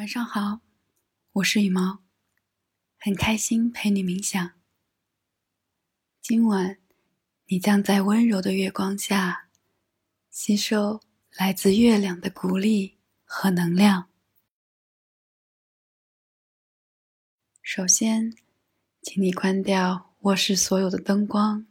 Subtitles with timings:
[0.00, 0.62] 晚上好，
[1.32, 2.02] 我是羽毛，
[2.98, 4.58] 很开心陪你冥想。
[6.22, 6.78] 今晚，
[7.48, 9.50] 你将在温柔的月光下，
[10.30, 11.02] 吸收
[11.32, 14.08] 来自月亮的鼓励和能量。
[17.60, 18.34] 首先，
[19.02, 21.66] 请你关掉卧室所有的灯光，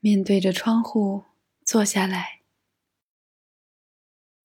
[0.00, 1.24] 面对着窗户
[1.64, 2.42] 坐下来，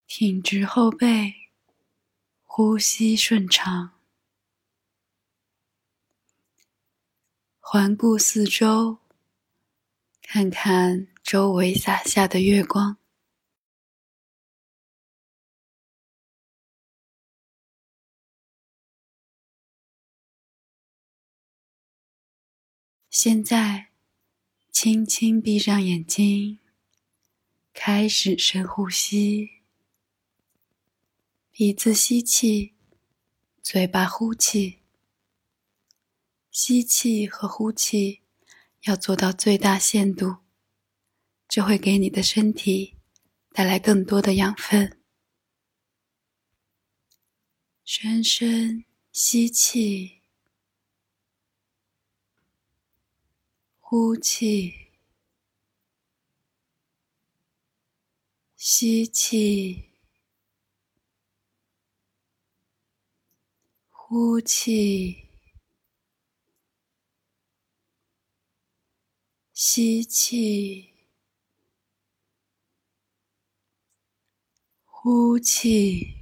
[0.07, 1.46] 挺直后背。
[2.59, 3.91] 呼吸顺畅，
[7.59, 8.97] 环顾四周，
[10.23, 12.97] 看看周围洒下的月光。
[23.11, 23.91] 现在，
[24.71, 26.57] 轻轻闭上眼睛，
[27.71, 29.56] 开始深呼吸。
[31.59, 32.75] 鼻子吸气，
[33.63, 34.83] 嘴巴呼气。
[36.51, 38.21] 吸气和呼气
[38.81, 40.35] 要做到最大限度，
[41.47, 42.99] 这会给你的身体
[43.53, 45.01] 带来更多的养分。
[47.83, 50.21] 深深吸气，
[53.79, 54.91] 呼气，
[58.55, 59.86] 吸气。
[64.09, 65.27] 呼气，
[69.51, 70.93] 吸气，
[74.85, 76.15] 呼气。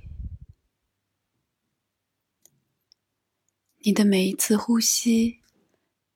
[3.84, 5.42] 你的每一次呼吸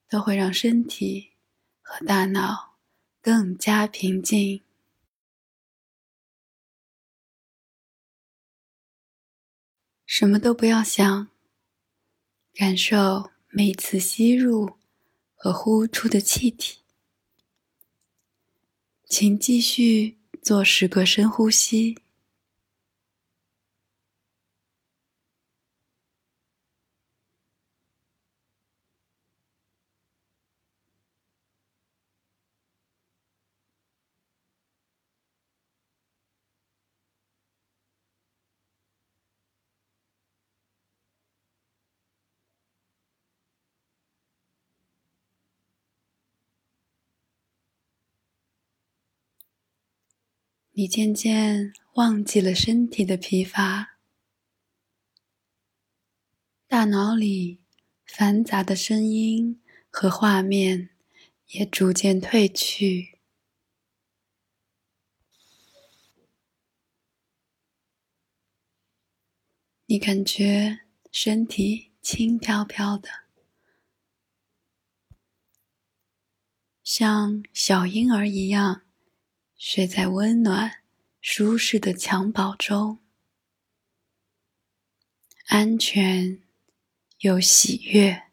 [0.08, 1.34] 都会让身体
[1.82, 2.80] 和大脑
[3.22, 4.64] 更加平静。
[10.08, 11.30] 什么都不要想。
[12.54, 14.78] 感受每次吸入
[15.34, 16.80] 和呼出的气体，
[19.08, 21.98] 请继续做十个深呼吸。
[50.80, 53.98] 你渐渐忘记了身体的疲乏，
[56.68, 57.60] 大脑里
[58.06, 60.92] 繁杂的声音和画面
[61.48, 63.20] 也逐渐褪去。
[69.88, 73.10] 你感觉身体轻飘飘的，
[76.82, 78.84] 像小婴儿一样。
[79.62, 80.84] 睡在温暖、
[81.20, 83.00] 舒适的襁褓中，
[85.48, 86.42] 安全
[87.20, 88.24] 又喜悦。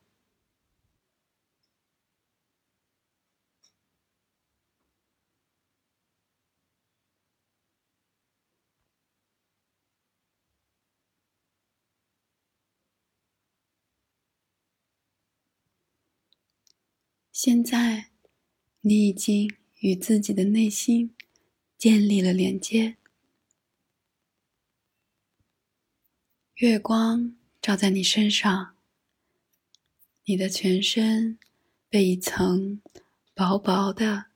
[17.33, 18.11] 现在，
[18.83, 21.16] 你已经与自己的内心。
[21.79, 22.97] 建立了连接，
[26.55, 28.75] 月光照在你身上，
[30.25, 31.39] 你的全身
[31.91, 32.81] 被一层
[33.35, 34.27] 薄薄的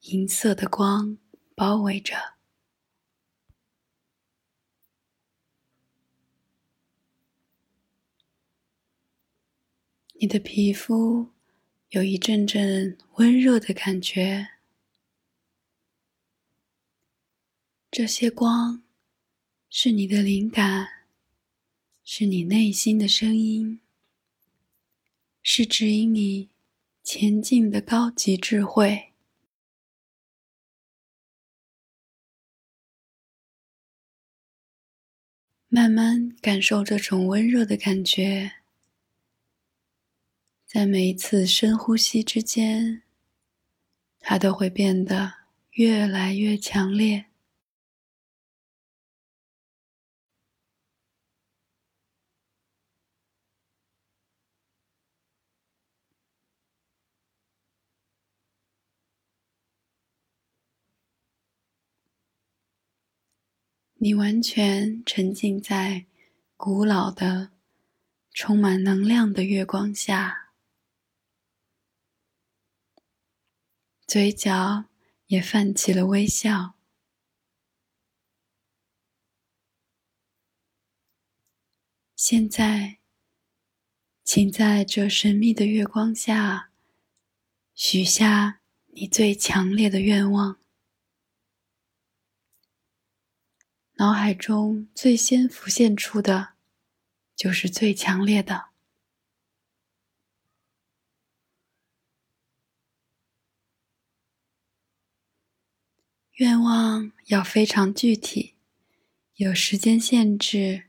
[0.00, 1.16] 银色的光
[1.54, 2.34] 包围着，
[10.14, 11.28] 你的皮肤
[11.90, 14.57] 有一阵阵温热的感觉。
[17.90, 18.82] 这些光，
[19.70, 21.06] 是你的灵感，
[22.04, 23.80] 是你内心的声音，
[25.42, 26.50] 是指引你
[27.02, 29.14] 前进的高级智慧。
[35.68, 38.52] 慢慢感受这种温热的感觉，
[40.66, 43.02] 在每一次深呼吸之间，
[44.20, 45.32] 它都会变得
[45.72, 47.27] 越来越强烈。
[64.00, 66.06] 你完全沉浸在
[66.56, 67.50] 古老的、
[68.32, 70.52] 充满能量的月光下，
[74.06, 74.84] 嘴角
[75.26, 76.74] 也泛起了微笑。
[82.14, 82.98] 现在，
[84.22, 86.70] 请在这神秘的月光下，
[87.74, 88.60] 许下
[88.92, 90.60] 你最强烈的愿望。
[94.00, 96.50] 脑海中最先浮现出的，
[97.34, 98.68] 就是最强烈的
[106.34, 108.54] 愿望，要非常具体，
[109.34, 110.84] 有时间限制，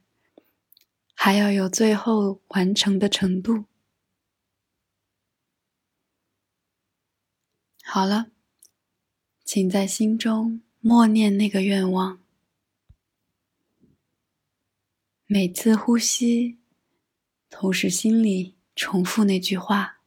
[1.16, 3.66] 还要有最后完成的程度。
[7.82, 8.30] 好了，
[9.44, 12.20] 请在心中默念那个愿望。
[15.32, 16.58] 每次呼吸，
[17.52, 20.02] 同时心里重复那句话。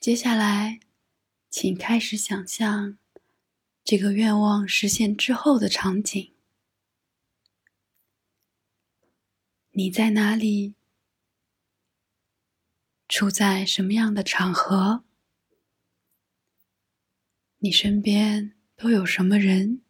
[0.00, 0.80] 接下来，
[1.48, 2.98] 请开始想象
[3.84, 6.33] 这个愿望实现之后的场景。
[9.76, 10.76] 你在哪里？
[13.08, 15.02] 处在什么样的场合？
[17.58, 19.82] 你身边都有什么人？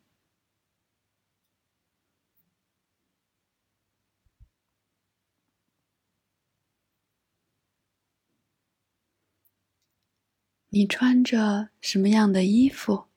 [10.71, 13.09] 你穿着什么样的衣服？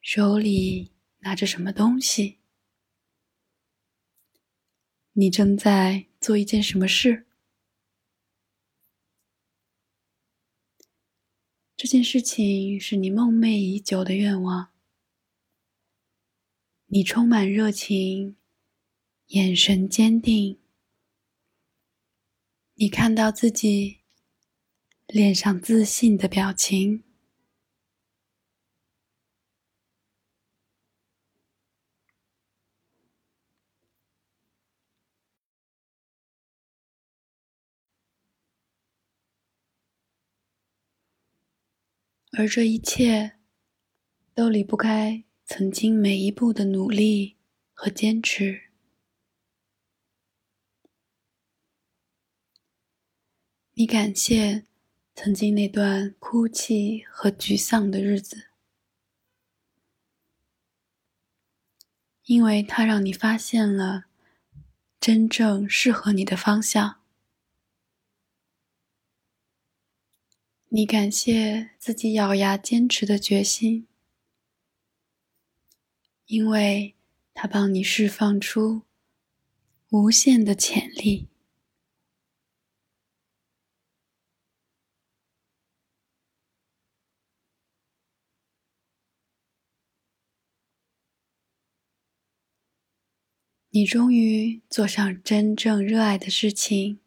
[0.00, 2.43] 手里拿着什么东西？
[5.16, 7.24] 你正在做一件什么事？
[11.76, 14.72] 这件事情是你梦寐已久的愿望。
[16.86, 18.34] 你充满热情，
[19.28, 20.58] 眼神坚定。
[22.74, 24.00] 你看到自己
[25.06, 27.03] 脸上自信的表情。
[42.36, 43.36] 而这一切，
[44.34, 47.36] 都离不开曾经每一步的努力
[47.72, 48.62] 和坚持。
[53.74, 54.64] 你感谢
[55.14, 58.48] 曾经那段哭泣和沮丧的日子，
[62.24, 64.06] 因为它让你发现了
[64.98, 67.03] 真正适合你的方向。
[70.76, 73.86] 你感谢自己咬牙坚持的决心，
[76.26, 76.96] 因为
[77.32, 78.82] 它帮你释放出
[79.90, 81.28] 无限的潜力。
[93.70, 97.03] 你终于做上真正热爱的事情。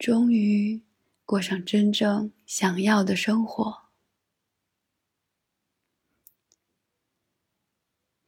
[0.00, 0.80] 终于
[1.26, 3.82] 过上真正想要的生活，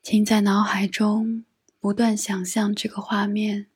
[0.02, 1.46] 请在脑海中
[1.80, 3.70] 不断想象这个画面，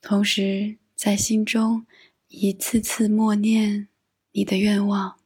[0.00, 1.86] 同时在心中
[2.28, 3.88] 一次次默念
[4.32, 5.20] 你的愿望。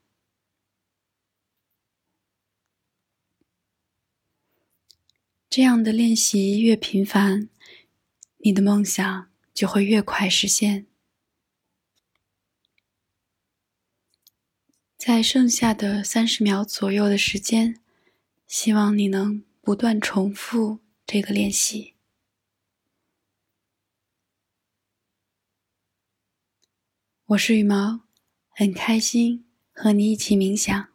[5.48, 7.48] 这样的练习越频繁，
[8.38, 9.32] 你的梦想。
[9.54, 10.86] 就会越快实现。
[14.98, 17.80] 在剩下的三十秒左右的时间，
[18.46, 21.94] 希望你能不断重复这个练习。
[27.26, 28.00] 我是羽毛，
[28.48, 30.93] 很开心和你一起冥想。